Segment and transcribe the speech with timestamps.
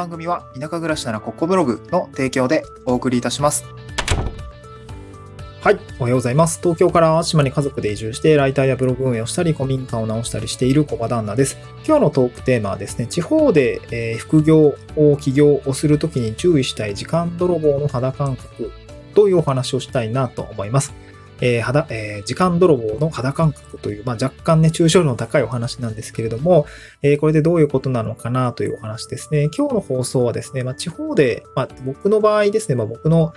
[0.00, 3.66] 番組は田舎暮らしならここブログの提供でお送りいたします。
[5.60, 5.78] はい。
[5.98, 6.58] おはようございます。
[6.62, 11.58] 東京から島に家族で移住して、ライターやブログ運営をしたり、古民家を直したりしている小場旦那です。
[11.86, 18.72] 今日のトークテーマはですね、地方で、え、副業を起業をするときに注意したい時間泥棒の肌感覚
[19.14, 20.94] というお話をしたいなと思います。
[21.40, 26.66] えー肌えー、時間泥棒の肌感覚という、まあ、若干ね、抽象度の高いお話なんですけれども、
[27.02, 29.48] えー、これでどういうことなのかなというお話ですね。
[29.56, 33.32] 今日の放送はですね、まあ、地方で、まあ、僕の場合ですね、まあ、僕の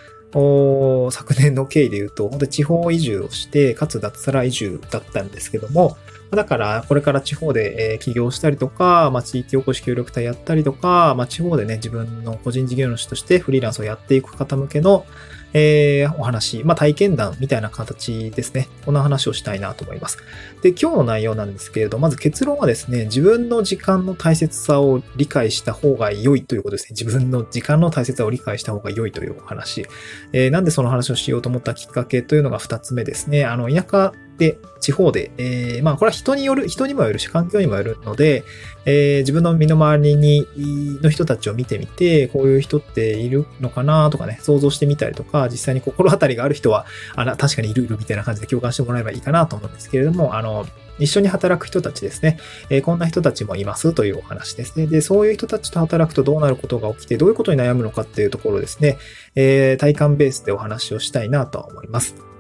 [1.11, 5.95] 昨年の経緯で言うと、本当に地方移住をして、かつ脱サラ移住だったんですけども、
[6.31, 15.05] だから、これから地方で起業したりとか、まあ、地域おこし協力隊やったりとか、まあ、地方でね、自分の個人事業主としてフリーランスをやっていく方向けの、
[15.53, 18.67] えー、お話、まあ、体験談みたいな形ですね。
[18.85, 20.17] こんな話をしたいなと思います。
[20.61, 26.97] で、今日の内容なんですけれど、まず結論はですね、自分の時間の大切さを理解した方が良いということですね。
[26.99, 29.85] 自分の時間の大切さを理解した方が良いというお話。
[30.31, 33.45] えー、なんでその話をしようと思ったきっかけというのが2つ目ですね。
[33.45, 38.43] あの、田舎で、地方で、えー、まあこれは人による、人にもよるし、環境にもよるので、
[38.85, 40.45] えー、自分の身の回りに、
[41.01, 50.65] の人たちを見てみて、こういう人っているのかなとかね、想像してみたりとか、実際に心当たりがある人は、あら、確かにいるいるみたいな感じで共感してもらえばいいかなと思うんですけれども、あの、
[50.99, 52.37] 一緒に働く人たちですね。
[52.69, 54.87] えー、こんな人たちもいますというお話ですね。
[54.87, 58.97] で、そういう人たちと働くとどうなることが起きて、どういうことに悩むのかっていうところですね。
[59.35, 62.32] えー、体感ベースでお話をしたいなと思います。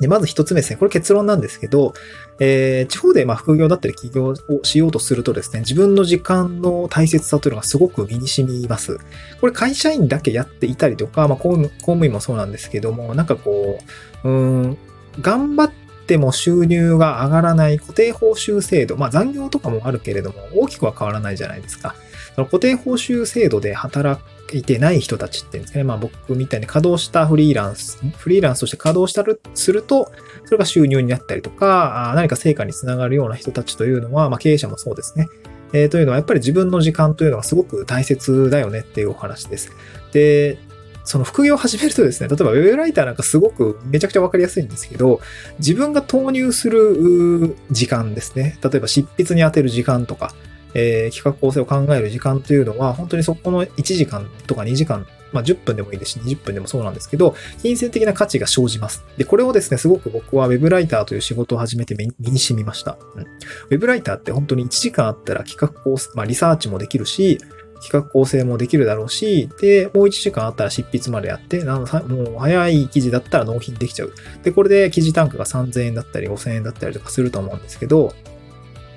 [0.00, 0.76] で、まず一つ目ですね。
[0.76, 1.94] これ結論なんですけど、
[2.40, 8.98] えー、地方でま副業だったり起業をしようとするとですね、自分の時間の大切さというのがすごく身に染みます。
[9.40, 13.78] これ会社員だけやっていたりとか、まあ、公務員もそうなんですけども、なんかこ
[14.24, 14.32] う、う
[14.68, 14.78] ん、
[15.20, 15.72] 頑張っ
[16.06, 21.94] ても収入が上がらない固定報酬制度、まあ残業とかもあるけれども、大きくは変わらないじゃないですか。
[22.34, 24.20] その固定報酬制度で働
[24.56, 25.84] いてない人たちっていうんですかね。
[25.84, 30.10] まあ僕みたいに稼働したフリーランス、フリーランスとして稼働したる、すると、
[30.44, 35.28] それが収入になったりとか、何か成果につながるような人たちというのは、まあ経営者もそうですね。
[35.72, 39.70] えー、というのはやっぱり自分の時間というのがすごく大切だよねっていうお話です。
[40.12, 40.58] で、
[41.04, 45.20] その副業を始めるとですね、例えばウェブライターなんかすごくめちゃくちゃわかりやすいんですけど、
[45.58, 48.58] 自分が投入する時間ですね。
[48.62, 50.34] 例えば執筆に当てる時間とか、
[50.74, 59.04] えー、企画構成を考える時間というのは、本当にそこの1時間とか2時間、まあ10分でもいいですし、20分でもそうなんですけど、金銭的な価値が生じます。
[59.16, 62.98] で、これをですね、すごく僕は Web ライターという仕事を始めて身に染みました。
[63.16, 63.26] うん。
[63.70, 67.38] Web ライターって本当に1時間あったら企画構成、まあリサーチもできるし、
[67.82, 74.12] 企画構成もできるだろうし、で、もう1時間あったら執筆までやって、もう早い記事だったら納品できちゃう。
[74.44, 78.14] で、これで記事単価が3000円だったり5000円だったりとかすると思うんですけど、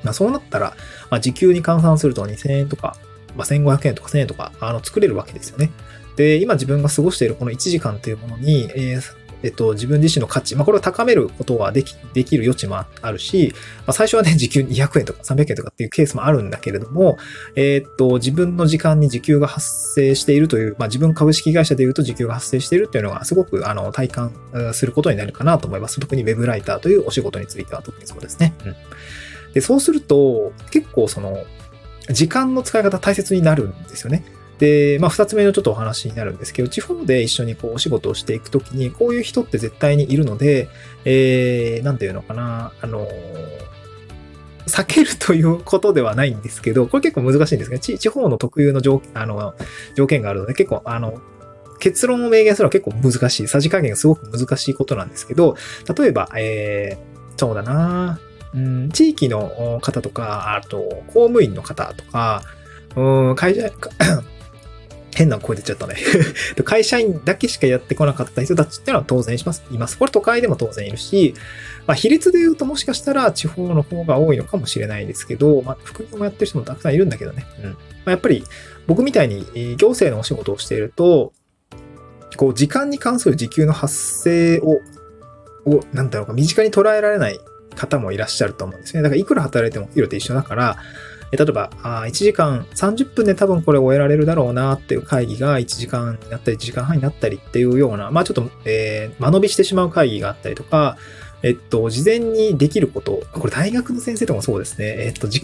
[0.06, 0.76] まあ、そうなったら、
[1.10, 2.96] まあ、時給に換算すると2000円とか、
[3.36, 5.72] まあ、1500円とか1000円とか、あの、作れるわけですよね。
[6.16, 9.02] で、今自分が過ごしているこの1時間というものに、えー、
[9.44, 17.18] えっと、自分自身の価値、まあ、これを高めることはでき、できる余地もあるし、まあ、最初はね、時給200円とか300円とかっていうケースもあるんだけれども、
[17.56, 24.32] えー、っと、自分の時間に時給が発生しているという、まあ、自分株式会社で言うと時給が発生しているっていうのがすごく、あの、体感
[24.74, 26.00] することになるかなと思います。
[26.00, 28.54] 特に Web ライターというお仕事については特にそうですね。
[28.66, 28.76] うん。
[29.56, 31.44] で、そうすると、結構その、
[32.10, 34.24] 時間の使い方大切になるんですよね。
[34.60, 40.68] で、まあ、二つ目のちょっとお話になるんですけど、地方で一緒にこうお仕事をしていくときに、こういう人って絶対にいるので、
[41.06, 43.08] えー、なんていうのかな、あの、
[44.68, 47.80] 避けるということではないんですけど、これ結構難しいんですね。
[47.80, 49.56] 地方の特有の条あの
[49.96, 51.22] 条件があるので、結構、あの、
[51.80, 53.48] 結論を明言するのは結構難しい。
[53.48, 55.56] さじ加減がすごく難しいことなんですけど、
[55.98, 58.20] 例えば、えー、そうだな
[58.56, 60.78] うん、地域の方とか、あと、
[61.08, 62.42] 公務員の方とか、
[62.96, 63.70] うん、会社、
[65.16, 65.96] 変な声出ちゃったね
[66.66, 69.98] 会社員だけしかやってこなかった人たちっていうのは当然します、います。
[69.98, 71.34] これ都会でも当然いるし、
[71.88, 77.46] まあ、比率で言うともしかしたら地方の方が多いのかもしれないですけど、まあ、副業もやってる人もたくさんいるんだけどね。
[77.64, 77.70] うん。
[77.72, 77.78] ま
[78.08, 78.44] あ、やっぱり
[78.88, 79.46] 僕みたいに
[79.78, 81.32] 行政のお仕事をしていると、
[82.36, 84.82] こう、時間に関する時給の発生を、
[85.66, 87.40] を、なんだろうか、身近に捉えられない
[87.76, 89.04] 方もいらっしゃると思うんですね。
[89.04, 90.78] だからいくら働いても給料って一緒だから、
[91.32, 100.98] 例えば、1時間30分で多分これ終えられるだろうなっていう会議が1時間になったり1時間半になったりっていうような、まあちょっと、えー、間延びしてしまう会議があったりとか、
[101.44, 104.96] えっと、事前にできること、これ大学の先生とかもそうですね。
[105.06, 105.42] えっと、 事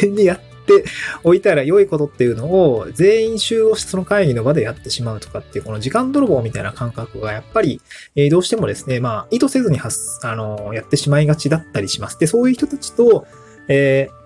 [0.00, 0.84] 前にやってって
[1.24, 7.80] おいたら良いことっていうのを全員集合してその会議の場でやってしまうとかっていう、この時間泥棒みたいな感覚がやっぱり、
[8.16, 12.18] えー、どうしてもですね、まあ、意図せずに発、あの、やってしまいがちだったりします。
[12.18, 13.26] で、そういう人たちと、
[13.68, 14.20] えー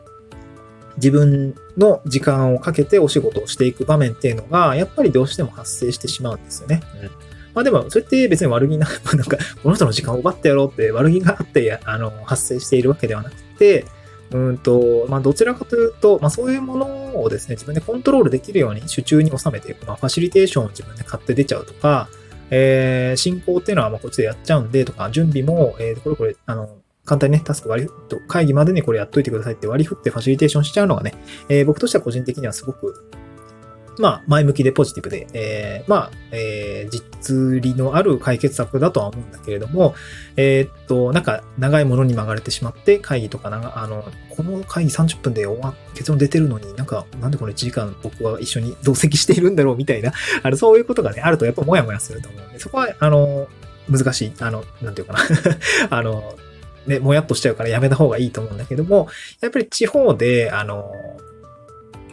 [0.96, 6.82] 自分の時間をかけてお仕事をしていく場面っていうのが、やっぱりどうしても発生してしまうんですよね。
[7.02, 7.10] うん。
[7.54, 13.84] まあでも、それって別に悪気な、 なんか、この人の時間を奪ってやろうって悪気があって、あの、発生しているわけではなくて、
[14.34, 19.86] うんと、まあ、どちらかというと、まあ、そういうものをですね、自分でコントロールできるように手中に収めていく。
[19.86, 22.08] まあ、ファシリテーションを自分で買って出ちゃうとか、
[22.50, 26.68] えー、進行っていうのはまこっちでやっちゃうんでとか、準備も、えー、これこれ、あの、
[27.04, 27.90] 簡単にね、タスク割り、
[28.26, 31.14] 会議までにこれやっといてくださいって割り振ってファシリテーションしちゃうのがね、
[31.48, 33.08] えー、僕としては個人的にはすごく
[33.98, 39.94] まあ、前向きでポジティブで、えー、まあ、えー、実利のある解決策だとは思うんだけれども、
[40.36, 50.12] えー、っと、なんか、長いものに曲がれてしまって、会議とかなあの、この会議30分で終わ結論出てるのになんか、なんでこの1時間僕は一緒に同席しているんだろうみたいな、
[50.42, 53.48] あの、そういうことがね、あるとやっぱもやもやすると思うんで、そこは、あの、
[53.88, 55.20] 難しい、あの、なんていうかな。
[55.90, 56.34] あの、
[56.86, 59.08] ね、もやっとしちゃうからやめた方がいいと思うんだけども、
[59.40, 60.92] やっぱり地方で、あの、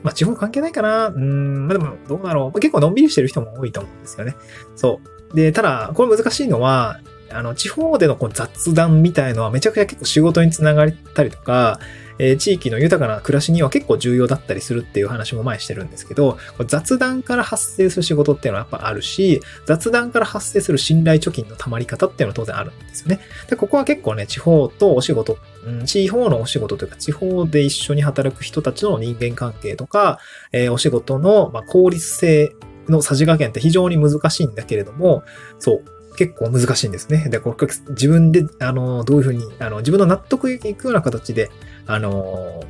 [0.03, 1.07] まあ、地方関係ないかな。
[1.07, 2.59] うん、まあ、でも、どうだろう。
[2.59, 4.35] 結構のんびりしてる人も多いと思うんですよね。
[4.75, 4.99] そ
[5.31, 5.35] う。
[5.35, 6.99] で、ただ、これ難しいのは、
[7.29, 11.79] あの、地方でのこう雑談みたいのはめちゃくちゃ結構仕事につながったりとか、
[12.21, 16.37] えー、地域の豊かな暮らしには結構重要だったりするっていう話も前してるんですけど、
[16.67, 23.19] 雑談から発生する仕事っていうのはやっぱあるし、雑談から発生する信頼貯金の溜まり方っていうのは当然あるんですよね。
[23.49, 30.19] で、ここは結構ね、地方とお仕事、うん、地方のお仕事というか、地方で一緒に働く人たちの人間関係とか、
[30.51, 32.55] えー、お仕事の、ま効率性
[32.87, 35.23] のさじ加減って非常に難しいんだけれども、
[35.57, 37.29] そう、結構難しいんですね。
[37.29, 41.49] で、これ自分で、あの、どういうふうに、あの、自分の納得いくような形で、
[41.85, 42.63] あの、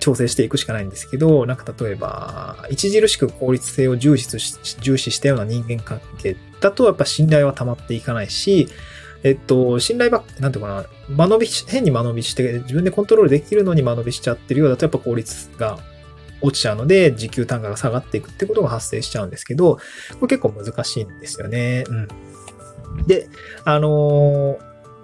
[0.00, 8.68] 調整していくしかないんですけど、なんか例えば、著しく効率性を重視し重視したような人間関係だと、やっぱ信頼は溜まっていかないし、
[9.24, 15.78] えっと、信頼ば、なんていうかな、間延びし、変に間延びして、自分でコントロールできるのに間延びしちゃってるようだと、やっぱ効率が
[16.40, 19.78] 落ちちゃうので、時給単価が下がっていくってことが発生しちゃうんですけど、
[20.20, 21.84] これ結構難しいんですよね。
[21.88, 23.06] うん。
[23.06, 23.28] で、
[23.64, 24.58] あの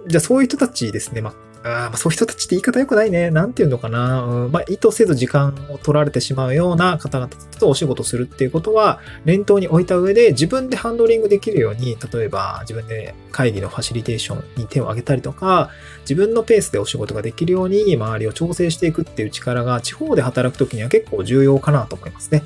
[0.05, 1.33] ー、じゃあそういう人たちですね、まあ、
[1.67, 3.31] あまそういう人たちって言い方良くないね。
[3.31, 4.21] なんていうのかな。
[4.21, 7.29] うん、まあ、意図せず時間を取られてしまうような方々
[7.59, 15.71] とお仕事するっていうことは、念頭に置いた上で自分でハンドリングできるように、例えば自分で会議のファシリテーションに手を挙げたりとか、
[16.01, 22.43] 自分のペースでお仕事ができるように周りを調整していくっていう力が地方で働くときには結構重要かなと思いますね。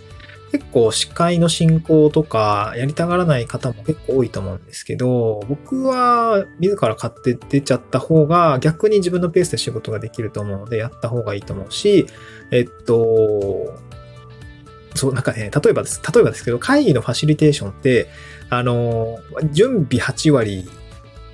[0.52, 12.08] 結構司会の進行とかやりたがらない方も結構多いと思うんですけど、僕は自ら買って出ちゃった方が逆に自分のペースで仕事ができると思うのでやった方がいいと思うし、
[12.52, 13.78] えっと、
[14.96, 16.02] そう、なんかね、例えばです。
[16.14, 18.10] 例えばですけど、会議のファシリテーションって、
[18.50, 19.20] あの、
[19.52, 20.70] 準備8割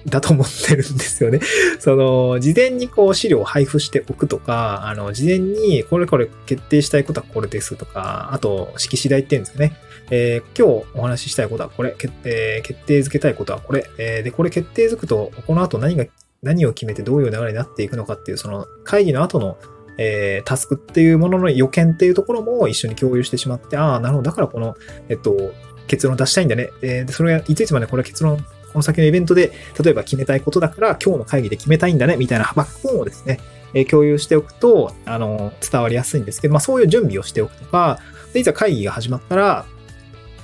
[0.08, 1.40] だと思ってるんですよね。
[1.80, 9.78] その、事前にこう資料を配布しておくとか、あの、事前にこれこれ決定したいことはこれですとか、あと、式次第って言うんですよね。
[10.12, 16.06] えー、今日お話ししたいことはこれ、決定、決定づけたいことはこれ、えー、で、これ決定づくと、この後何が、
[16.44, 19.58] 何を決めてどういう流れになっていくのかっていう、その会議の後の
[19.98, 24.30] えー、タスクっていうものの予見っていうところも一緒に共有してしまって、ああ、なるほど。
[24.30, 24.76] だからこの、
[25.10, 25.54] えっと、
[25.88, 26.70] 結論出したいんだね。
[26.82, 33.40] えー、それがいついつまでこれ結論この先のイベントで、例えば決めたいことだから、今日の会議で決めたいんだね、みたいなバックボーンをですね、
[33.74, 38.00] え共有しておくと、あの、伝わりやすいんですけど、まあそういう準備をしておくとか、
[38.34, 39.66] で、いざ会議が始まったら、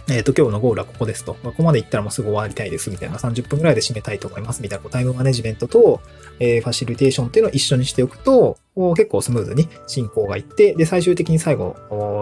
[0.09, 1.33] えっ、ー、と、今日のゴールはここですと。
[1.43, 3.17] ここまで行ったらもうすぐ終わりたいです、みたいな。
[3.17, 4.89] 30分くらいで締めたいと思います、みたいな。
[4.89, 5.99] タイムマネジメントと、
[6.39, 8.57] えー、ファシリテーションっていうのを一緒にしておくと、
[8.95, 11.75] 結構スムーズに進行がいって、で、最終的に最後、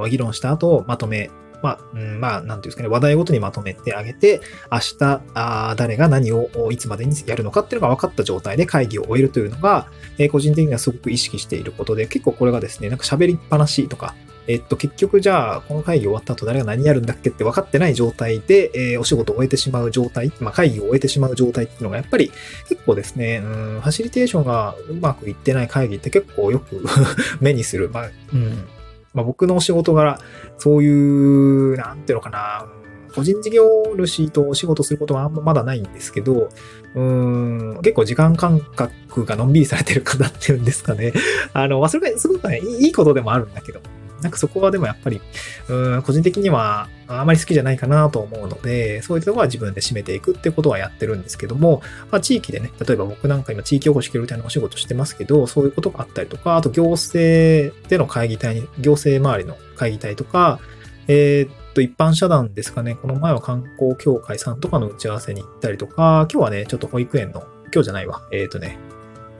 [0.09, 1.29] 議論した後、まとめ
[1.61, 9.87] まあ、うん、まあ、なんていうんですかね、話題ごとにまとめてあげて、明日、あ誰が何をいつまでにやるのかっていうのが分かった状態で会議を終えるというのが、
[10.17, 14.15] えー、個人的にはすごく意識していることで、結構これがですね、なんか喋りっぱなしとか、
[14.49, 22.31] えっと、結局じゃあ、この会議終わった後誰が何やるんだっけって分かってない状態で、えー、お仕事を終えてしまう状態、まあ、会議を終えてしまう状態っていうのが、やっぱり
[22.67, 26.83] 結構ですね、うん、ファシリテーションがうまくいってない会議って結構よく
[27.39, 27.91] 目にする。
[27.93, 28.67] まあ、うん。
[29.13, 30.19] まあ、僕の仕事柄、
[30.57, 32.67] そういう、なんていうのかな、
[33.13, 33.65] 個人事業
[33.97, 36.49] 主とお仕事することはあんままだないんですけど、
[36.95, 41.13] うん、結構時間感覚がのんびりされてる方っていうんですかね。
[41.53, 43.81] あの、それがすごくね、いいことでもあるんだけど、
[44.21, 45.21] なんかそこはでもやっぱり、
[45.67, 60.59] うん、個人的にはあまり好きじゃないかなと思うので、そういうところは自分で締めていくってことはやってるんですけども、まあ、地域でね、例えば僕なんか今地域おこし協力隊のお仕事してますけど、そういうことがあったりとか、あと行政での会議体に、行政周りの会議体とか、
[61.07, 68.77] えー、っと、一般社団ですかね、この前は観光協会さんとかの打ち合わせに行ったりとか、今日はね、ちょっと保育園の、今日じゃないわ、えー、っとね、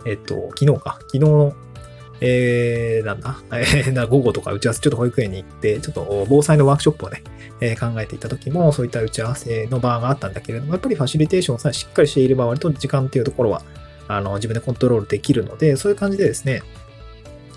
[0.05, 1.53] えっと、昨日か、昨日の
[2.21, 7.23] えー、なんだ、 えー、な午後とか打ち合わせ、ちょっと保育園に行って、ちょっと防災のワークショップをね、
[7.61, 13.63] えー、考えていた時も、そういった打ち合わせの場があったんだけれども、やっぱりファシリテーションさえしっかりしていれば、割と時間っていうところは、
[14.07, 16.61] あの、自分でコントロールできるので、そういう感じでですね、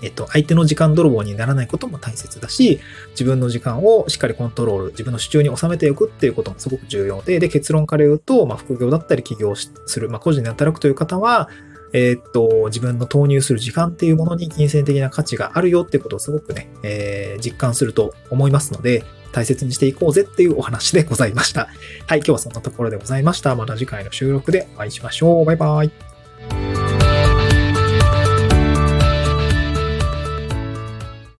[0.03, 11.49] えっと、相手の時間泥棒にならないことも大切だし、自分の時間をしっかりコントロール、自分の手中に収めておくっていうこともすごく重要で、で、結論から言うと、まあ、副業だったり起業する、まあ、個人で働くという方は、
[11.93, 21.69] えー、っと、自分の投入する時間っていうものに金銭的な価値があるよってことをすごくね、えー、実感すると思いますので、大切にしていこうぜっていうお話でございました。
[22.07, 23.55] はい、今日はそんなところでございました。
[23.55, 25.45] また次回の収録でお会いしましょう。
[25.45, 26.12] バイバイ。